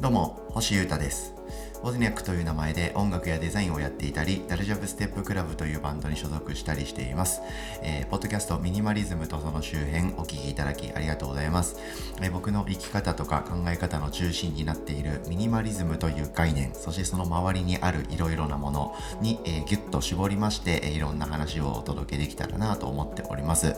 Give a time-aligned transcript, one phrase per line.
[0.00, 1.39] どうも星優太です。
[1.82, 7.40] オズニャックという名前で音楽やデザインをやっていたり、ダルジャブステップクラブというバンドに所属したりしています。
[7.82, 11.76] えー、ポッドキャストミニマリズムとその周辺お聴きいただきありがとうございます。
[12.20, 23.74] えー、僕の生き方とか考え方の中心になっているミニマリズムという概念、そしてその周りにあるいろいろなものに、えー、ギュッと絞りまして、えー、いろんな話をお届けできたらなと思っております。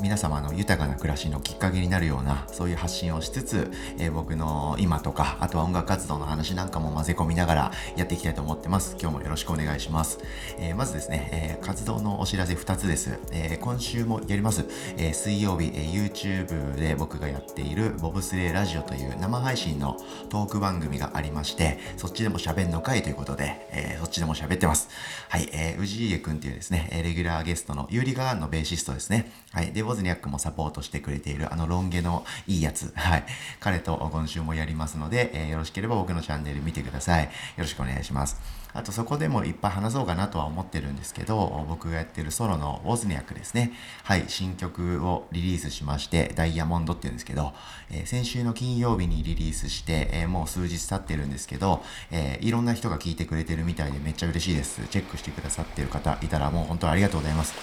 [0.00, 8.96] 皆様の豊かな暮らしのきっかけになるような、そういう発信をしつつ、えー、僕の今とか、あとは音楽活動の話なんかも混ぜ込みながらやっていきたいと思ってます。
[9.00, 10.18] 今日もよろしくお願いします。
[10.58, 13.18] えー、まずですね、えー、活動のお知らせ2つです。
[13.32, 14.64] えー、今週もやります。
[14.96, 19.96] え水曜日、え YouTube で僕がやっているボブスレーラジオという生配信の
[20.28, 24.88] トーク番組がありまして、そっちでも喋んのかいということで、えそっちでも喋ってます。
[25.28, 29.30] はい、えー、氏家くんっていうですね、レギュラーゲストのユーリガーンのベーシストですね。
[29.52, 32.92] はい、で、ウォズニャックもサポートしてくれているあのロン毛のいいやつ。
[32.94, 33.24] はい、
[33.60, 37.03] 彼と今週もやりますので、えよろしければ僕のチャンネル見てください。
[37.04, 38.64] さいよろしくお願いします。
[38.74, 43.72] あとそこでもいっぱい話そうかなとは思ってるんですけど、僕がやってるソロのウォズニャクですね。
[44.02, 47.54] はい、新曲をリリースしまして、ダイヤモンドって言うんですけど、
[47.88, 54.82] えー、先週の金曜日にリリースして、えー、もう数日経ってるんですけど、えー、いろんな人が聞いてくれてるみたいでめっちゃ嬉しいです。
[54.88, 57.54] チェックしてくださってる方いたらもう本当ありがとうございます。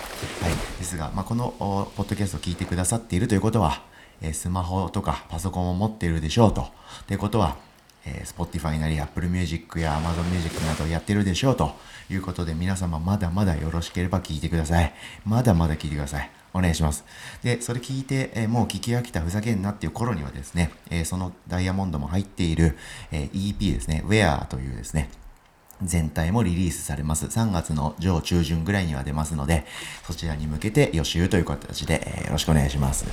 [0.41, 3.83] はい、ですが、まあ、このポッドキャストを聞いてくださっているということは、
[4.21, 6.69] えスマホとかパソコンを持っているでしょうと。
[7.07, 7.57] ということは、
[8.05, 11.75] えー、Spotify なり Apple Music や Amazon Music などやってるでしょうと
[12.09, 14.94] いうことで皆様まだまだよろしければ聞いてください。
[15.25, 16.31] まだまだ聞いてください。
[16.53, 17.05] お願いします。
[17.44, 22.77] で、それ聞いて、えー、もう聞き飽きたふざけんなっていう頃にはですね、えー、そのダイヤモンドも入っている、
[23.11, 25.09] え EP ですね、Where というですね、
[25.81, 27.25] 全体もリリースされます。
[27.25, 29.66] 3月の上中旬ぐらいには出ますので、
[30.05, 33.05] そちらに向けて予習という形で、えよろしくお願いします。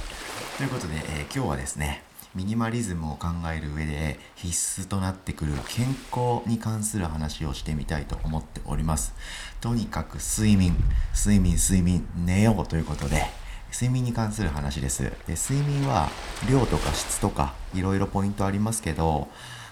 [0.56, 2.02] ということで、え今日はですね、
[2.34, 9.14] ミニマリズムを考える上で必須となってくる健康に関する話をしてみたいと思っております。
[9.60, 10.76] とにかく睡眠、
[11.14, 13.24] 睡眠、睡眠、寝ようということで、
[13.72, 15.02] 睡眠に関する話です。
[15.26, 16.08] で睡眠は
[16.50, 19.28] 量とか質とかいろいろポイントありますけど、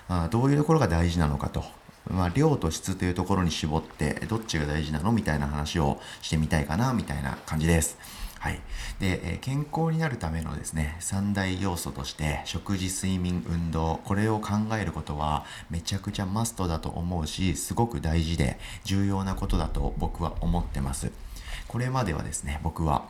[0.08, 1.64] あどういうところが大事なのかと。
[2.08, 5.10] まあ、量と質というところに絞ってどっちが大事なの？
[5.10, 7.98] みたいな話をしてみたいかなみたいな感じです。
[8.38, 8.60] はい。
[9.00, 21.10] で、え健康になるためのですね、三大要素として、食事、睡眠、運動、これを考えることは、めちゃくちゃマストだと思うし、すごく大事で、重要なことだと僕は思ってます。
[21.68, 23.06] これまではですね、僕は、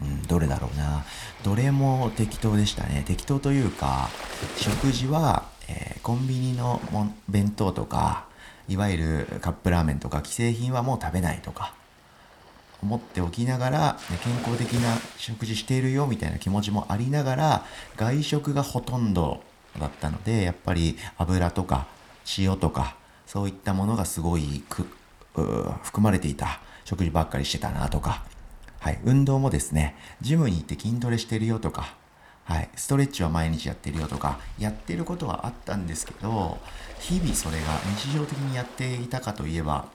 [0.00, 1.04] うん、どれだろうな。
[1.44, 3.04] どれも適当でしたね。
[3.06, 4.10] 適当というか、
[4.56, 6.80] 食事は、えー、コンビニの
[7.28, 8.26] 弁当とか、
[8.68, 11.74] いわゆるカップラーメンとか既製品はもう食べないとか、
[12.82, 17.66] 思っておきながら、健康的な食事しているよみたいな気持ちもありながら、
[17.96, 19.42] 外食がほとんど
[19.78, 21.86] だったので、やっぱり油とか
[22.38, 24.64] 塩とか、そういったものがすごい
[25.34, 28.24] 含まれていた食事ばっかりしてたなとか、
[28.80, 31.94] はい、運動もですね、ジムに行って筋トレしてるよとか、
[32.44, 36.58] はい、ストレッチは毎日やってるよとか、やってることはあったんですけど、
[36.98, 39.86] 日々それが日常的にやっていたかといえば、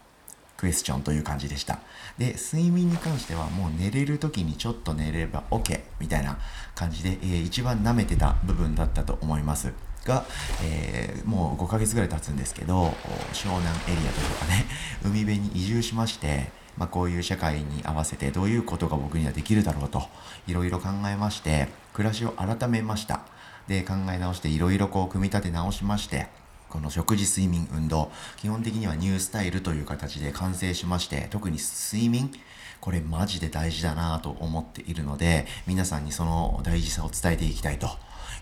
[0.57, 1.79] クエスチョンという感じでした。
[2.17, 6.37] で、睡眠に関してはもう寝れる時にちょっと寝れば OK みたいな
[6.75, 9.71] 感じで、えー、一番舐めてた部分だったと思います。
[10.03, 10.25] が、
[10.63, 12.85] えー、もう5ヶ月ぐらい経つんですけど、
[13.33, 14.65] 湘南エリアというかね、
[15.03, 20.03] 海辺に移住しまして、まあ、こういう社会に合わせてどういうことが僕にはできるだろうと、
[20.47, 23.21] いろいろ考えまして、暮らしを改めました。
[23.67, 26.27] で、考え直していろいろこう組み立て直しまして、
[26.69, 32.31] この食事、睡眠、運動、基本的にはニュースタイルという形で完成しまして、特に睡眠、
[32.79, 37.87] これマジで大事だなと思っているので、皆さんにその大事さを伝えていきたいと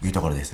[0.03, 0.53] いうところです。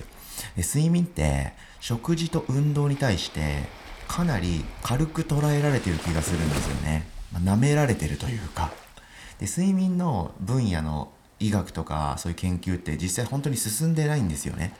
[0.56, 3.64] で睡眠って食事と運動に対して
[4.08, 7.08] かなり軽く捉えられてる気がするんですよね。
[7.32, 8.72] まあ、舐められてるというか。
[9.40, 14.74] で睡眠の分野の医学とかそういう研究って実際本当に進んでないんですよね。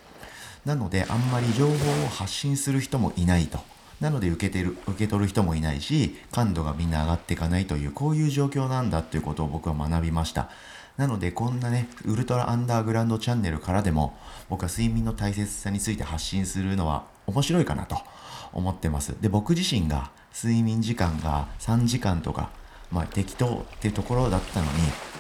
[0.66, 1.76] なのであんまり情報を
[2.10, 3.60] 発信する人もいないと。
[4.00, 10.50] なので受けてる、受け取る人もいないし、感度がみんな上がっていかないという、こういう状況なんだっていうことを僕は学びました。
[10.98, 14.18] なので、こんなね、ウルトラアンダーグラウンドチャンネルからでも、
[14.50, 17.98] 僕は睡眠の大切さについて発信するのは面白いかなと
[18.54, 19.16] 思ってます。
[19.22, 22.50] で、僕自身が睡眠時間が3時間とか、
[22.92, 24.72] まあ適当っていうところだったのに、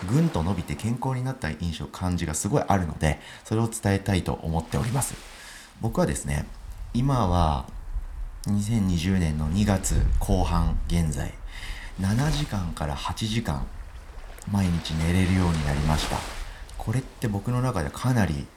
[0.09, 5.15] ぐんと伸びて健康になった印象、感じがすごいあるので、それを伝えたいと思っております。
[5.81, 6.45] 僕はですね
[6.93, 7.65] 今は
[8.45, 11.33] 2020年の2月後半現在
[11.99, 13.65] 7時間から8時間
[14.51, 16.17] 毎日寝れるようになりました。
[16.77, 18.47] これって僕の中でかなり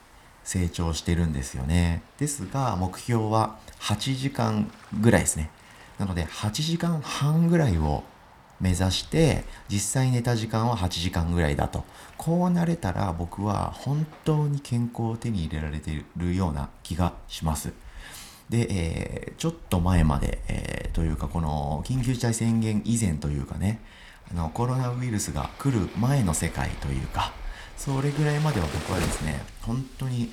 [0.45, 2.03] 成長してるんですよね。
[2.19, 5.51] ですが目標は8時間ぐらいですね。
[5.99, 8.05] なので8時間半ぐらいを
[8.61, 11.85] 目指して実際寝た時間は8時間ぐらいだと。
[12.17, 17.73] こうなれたら僕は本当に健康を手に入れられているような気がします。
[18.49, 23.81] で、えー、ちょっと前まで、えー、というかこの緊急事態宣言以前というかね
[24.31, 27.33] あのコロナウイルスが来る前の世界というか
[27.77, 30.31] それぐらいまでは僕はですね本当に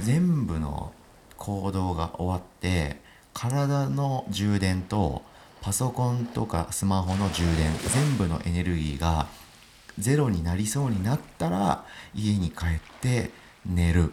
[0.00, 0.92] 全部の
[1.36, 3.00] 行動が終わって
[3.32, 5.22] 体の充電と
[5.62, 9.28] パソコンとかスマホの充電全部のエネルギーが
[9.96, 13.30] ゼロになりそうになったら家に帰って
[13.64, 14.12] 寝る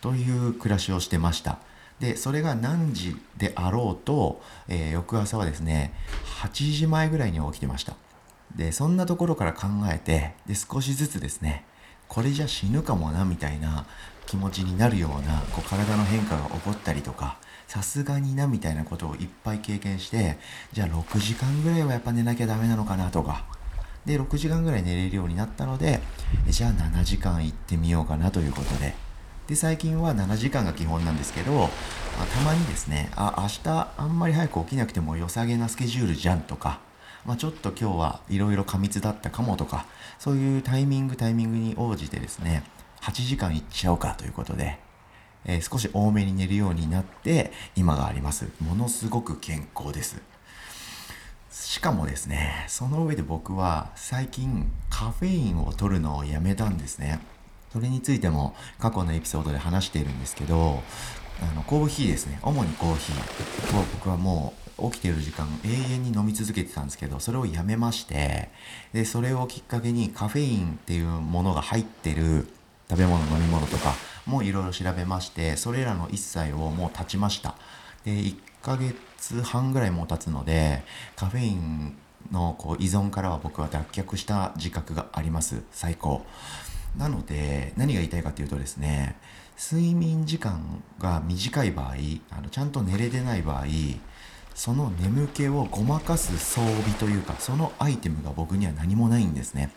[0.00, 1.58] という暮らしをしてました。
[2.00, 5.94] でそれが何時であろうと、えー、翌朝はですね
[6.42, 7.94] 8時前ぐらいに起きてました。
[8.56, 11.64] でそんなところから考えてで少しずつですね
[12.08, 13.86] これじゃ死ぬかもなみたいな
[14.26, 20.38] 気持ちになるようなこう体の変化が起こったりとかさすがになみたいなことをいっぱい経験して
[20.72, 23.44] じゃあ6時間ぐらいはやっぱ寝なきゃダメなのかなとか。
[24.04, 25.98] で6時間ぐらい寝れるようになったので
[26.46, 28.94] じゃあ7時間行ってみようかなということで。
[29.46, 31.68] で最近は7時間が基本なんですけど、ま、
[32.26, 36.80] たまにですねあ明日あんまり早く起きなくても良さげなスケジュールじゃんとか
[37.26, 39.86] まあ、ちょっと今日はいろいろ過密だったかもとか、
[40.18, 42.64] そういうタイミングタイミングに応じてですね、
[43.00, 44.78] 8時間いっちゃおうかということで、
[45.44, 48.48] えー、少し多めに寝るようになって今があります。
[48.60, 50.20] ものすごく健康です。
[51.50, 57.20] しかもですね、その上で僕は最近カフェインを取るのをやめたんですね。
[57.72, 60.82] それについても過去のエピソードで話しているんですけど、
[61.42, 62.38] あのコーヒーですね。
[62.42, 68.48] 主にコーヒーを僕はもう起きてる時間永遠に飲み続けてたんですけどそれをやめまして
[68.92, 72.48] でそれをきっかけにカフェインっていうものが入ってる
[72.90, 73.94] 食べ物飲み物とか
[74.26, 77.56] もいろいろ調べましてそれらの一切をもう断ちました。
[78.04, 80.82] で1ヶ月半ぐらいもう経つので
[81.16, 81.96] カフェイン
[82.32, 85.62] のこう依存からは僕は脱却した自覚があります。
[85.70, 86.24] 最高。
[86.96, 89.16] なので何が言いたいかというとですね
[89.60, 91.94] 睡眠時間が短い場合
[92.30, 93.64] あのちゃんと寝れてない場合
[94.54, 99.70] その眠気をごまかす装備というかそのアイテムが僕には何もないんですね。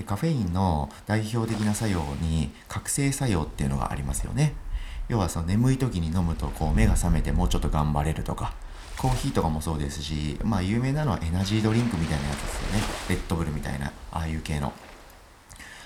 [0.00, 4.54] でカフェインの代表的な作用に覚醒作用っていうのがありますよね
[5.08, 8.54] 要はその眠い時に飲むとこう目が覚めてもうちょっと頑張れるとか
[8.96, 14.72] コーヒーとかもそうですしまあ有名なのはエナジードリンクみたいなやつですよねレッドブルみたいなああいう系の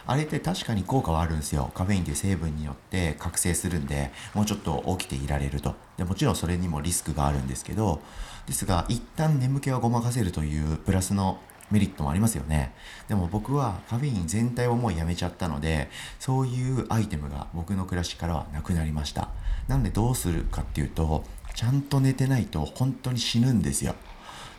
[0.07, 1.71] あれって確かに効果はあるんですよ。
[1.75, 5.75] カフェインという成分によって覚醒するんで、もうちょっと起きていられると。
[5.97, 8.03] でもちろんそれにもリスクがあるんですけど、
[8.47, 11.39] ですが、一旦眠気をごまかせるというプラスの
[11.71, 12.75] メリットもありますよね。
[13.09, 15.89] でも僕はカフェイン全体をもうやめちゃったので、
[16.19, 19.31] そういうアイテムが僕の暮らしからはなくなりました。
[19.69, 21.25] なのでどうするかっていうと、
[21.55, 23.95] ちゃんと寝てないと本当に死ぬんですよ。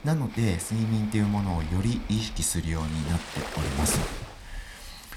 [0.04, 4.00] なので睡眠っていうものをより意識するようになっております。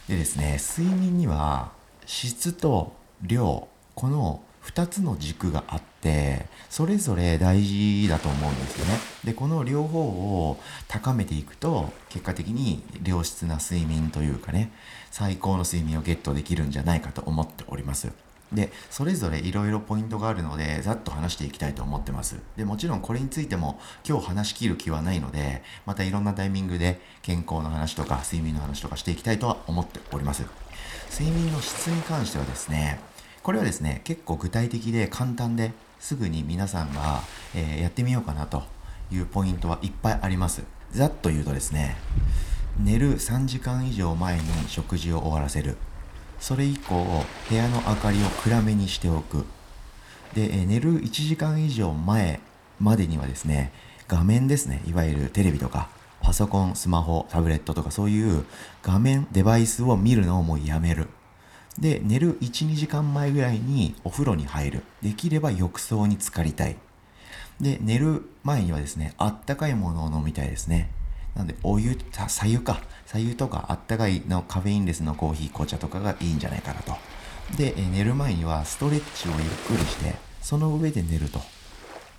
[0.08, 1.73] でですね睡眠には
[2.06, 8.98] 質と量この2つの軸があってそれぞれ大事だと思うんですよね。
[9.24, 14.70] でこの両方を高めていくと結果的に良質な睡眠というかね
[15.10, 18.12] 最高の睡眠をゲットできるんじゃないかと思っております。
[18.52, 22.36] でそれぞれいろいろポイントがあるのでざっと話していきたいと思ってます。
[22.56, 30.44] でもちろんこれについても今日話しきる気はないのでまたいろんなタイミングで健康の話とか睡眠の話とかしていきたいとは思っております。
[31.10, 33.00] 睡眠の質に関してはですね
[33.49, 37.23] これはですね結構具体的で簡単ですぐに皆さんが、
[37.55, 38.64] えー、やってみようかなと
[39.11, 40.64] いうポイントはいっぱいあります。
[40.93, 41.97] ざっと言うとですね
[42.78, 45.78] 寝る3時間以上前に食事を終わらせる。
[46.38, 49.47] それ以降部屋の明かりを暗めにしておく。
[50.35, 52.40] で、え寝る1時間以上前
[52.78, 53.73] までにはですね
[54.09, 55.88] 画面ですねいわゆるテレビとか
[56.21, 58.45] パソコンスマホタブレットとかそういう
[58.83, 61.09] 画面デバイスを見るのをもうやめる。
[61.78, 64.82] で寝る12時間前ぐらいにお風呂に入る。
[65.02, 66.76] できれば浴槽に浸かりたい。
[67.61, 70.90] で寝る前にはですねあったかいものを飲みたいですね。
[71.35, 71.97] なんでお湯
[72.28, 72.82] さ湯か。
[73.06, 76.94] 左右とかあったかいのカフェインレスのコーヒー紅茶とかがいいんじゃないかなと。
[77.56, 81.40] で、寝る前にはストレッチをゆっくりしてその上で寝ると。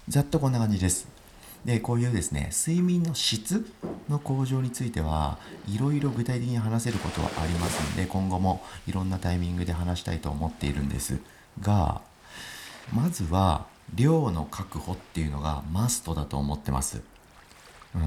[0.07, 1.18] ざっとこんな感じです。
[1.65, 3.65] でこういうですね睡眠の質
[4.07, 5.37] の向上については
[5.67, 11.19] いろいろ具体的に話せることはありますので今後もいろんなタイミングで話したいと思っているんです
[11.61, 12.01] が
[12.93, 17.01] まずは量の確保っていうのがマストだと思ってます。
[17.95, 18.01] うん、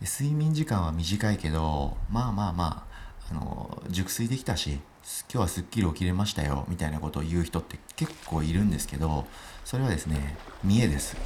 [0.00, 2.84] で睡眠時間は短いけどまあまあま
[3.30, 4.80] ああの熟睡できたし今
[5.28, 9.26] 日はすっきり起きれましたよみたいなことを言う人って結構いるんですけど
[9.64, 11.16] それはですね見栄です。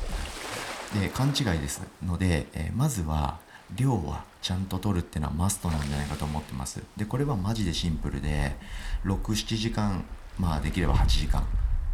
[0.99, 3.39] で勘違いですので、えー、まずは
[3.75, 6.83] 量はちゃんと取るっていうのはマストなんじゃないかと思ってます。
[6.97, 8.57] でこれはマジでシンプルで
[9.05, 10.05] 67時間
[10.39, 11.47] まあできれば8時間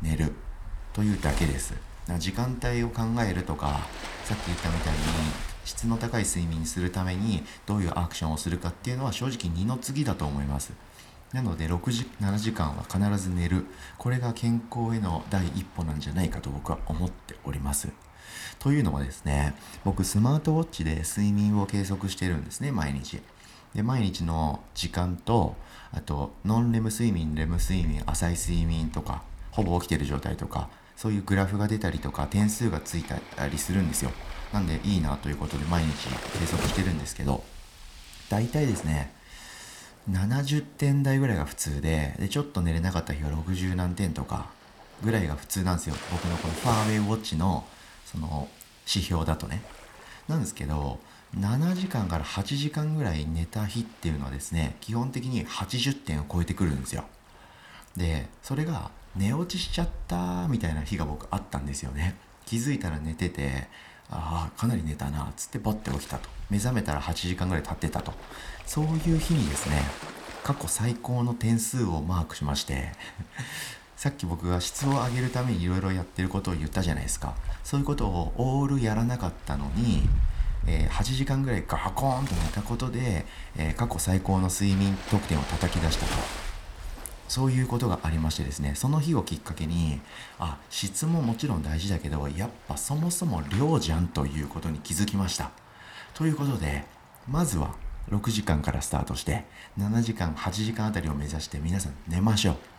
[0.02, 0.32] 寝る
[0.92, 1.74] というだけです。
[2.18, 3.80] 時間帯を考えるとか
[4.24, 4.98] さっき言ったみたいに
[5.64, 10.72] 質の高い睡眠にするためにどういうアクションをするかっていうのは正直二の次だと思います。
[11.32, 13.66] なので6時7時間は必ず寝る。
[13.98, 17.88] これが健康への第一歩なんじゃないかと僕は思っております。
[18.58, 19.54] というのはですね
[19.84, 23.20] 僕スマートウォッチで睡眠を計測してるんですね毎日。
[23.74, 25.54] で毎日の時間と
[25.92, 34.10] あとノンレム睡眠レム睡眠浅い睡眠とかほぼ起きてる状態とかそういうグラフが出たりとか点数がついたりするんですよ。
[34.52, 37.44] なんでいいなということで毎日計測してるんですけど
[38.30, 39.12] 大体ですね
[40.10, 44.46] 70点台ぐらいが普通ででちょっと寝れなかった日は60何点とか
[45.04, 45.94] ぐらいが普通なんですよ。
[46.10, 47.64] 僕のこのファーウェイウォッチの
[48.10, 48.48] その
[48.86, 49.62] 指標だとね。
[50.28, 50.98] なんですけど
[51.36, 57.04] 7時間から8時間ぐらい寝た日っていうのはですね基本的に80点を超えてくるんですよ。
[57.96, 62.16] でそれが寝落ちしちゃったみたいな日が僕あったんですよね。
[62.46, 63.68] 気づいたら寝てて
[64.10, 66.28] ああかなり寝たなっつってポッて起きたと。
[66.50, 68.12] 目覚めたら8時間ぐらい経ってたと。
[68.64, 69.82] そういう日にですね
[70.44, 72.92] 過去最高の点数をマークしまして
[73.98, 77.34] さっき僕が質を上げるためにいろいろやってることを言ったじゃないですか。
[77.64, 80.02] そういうことをオールやらなかったのに、
[80.68, 83.26] えー、8時間ぐらいガコーンと寝たことで、
[83.56, 86.12] えー、過去最高の睡眠得点を叩き出したと。
[87.26, 88.76] そういうことがありましてですね。
[88.76, 90.00] その日をきっかけに
[90.38, 95.50] あ質ももちろん大事だけどやっぱそもそも量じゃんということに気づきました。
[96.14, 96.84] ということで
[97.28, 97.74] まずは
[98.10, 99.44] 6時間からスタートして
[99.76, 102.77] 7時間8時間あたりを目指して皆さん寝ましょう。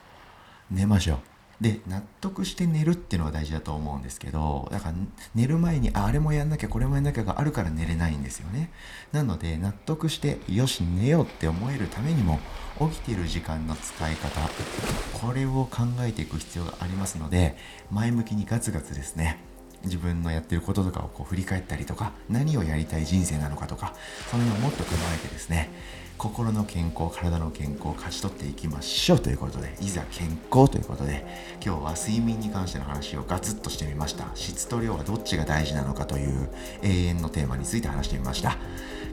[0.71, 1.19] 寝ましょう。
[1.61, 4.95] で納得して寝るっていうのが大事だと思うんですけどだから
[5.35, 8.71] 寝る前にあれもやんなきゃこれもやんなきゃがあるから寝れないんですよね。
[9.11, 12.39] なので納得してよし寝ようって思えるためにも
[12.79, 14.49] 起きてる時間の使い方
[15.13, 17.57] これを考えていく必要がありますので
[17.91, 19.49] 前向きにガツガツですね。
[19.83, 23.93] 自分のやってることとかをこう振り返ったりとか何をやりたい人生なのかとか
[24.29, 25.69] その辺をもっと踏まえてですね
[26.19, 31.25] 心の健康体の健康を勝ち取っていきましょうということでいざ健康ということで
[31.65, 34.25] 今日は睡眠に関しての話をガツッとしてみました。
[34.35, 36.49] 質と量はどっちが大事なのかという
[36.83, 38.57] 永遠のテーマについて話してみました。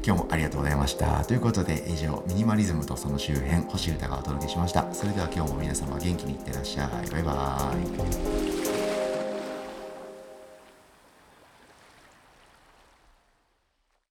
[0.04, 1.24] 今日もありがとうございました。
[1.24, 4.92] ということで以上ミニマリズムとその周辺星歌がお届けしました。
[4.92, 7.10] それでは今日も皆様元気にいってらっしゃい。
[7.10, 8.75] バイバーイ。